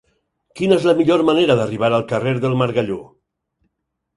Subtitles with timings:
[0.59, 2.99] Quina és la millor manera d'arribar al carrer del Margalló?